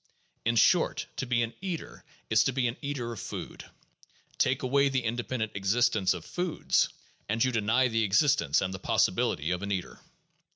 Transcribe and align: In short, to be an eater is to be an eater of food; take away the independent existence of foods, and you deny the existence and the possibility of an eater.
In 0.45 0.55
short, 0.55 1.05
to 1.17 1.27
be 1.27 1.43
an 1.43 1.53
eater 1.61 2.03
is 2.27 2.43
to 2.45 2.51
be 2.51 2.67
an 2.67 2.75
eater 2.81 3.11
of 3.13 3.19
food; 3.19 3.65
take 4.39 4.63
away 4.63 4.89
the 4.89 5.03
independent 5.03 5.51
existence 5.53 6.15
of 6.15 6.25
foods, 6.25 6.89
and 7.29 7.43
you 7.43 7.51
deny 7.51 7.87
the 7.87 8.01
existence 8.03 8.61
and 8.61 8.73
the 8.73 8.79
possibility 8.79 9.51
of 9.51 9.61
an 9.61 9.71
eater. 9.71 9.99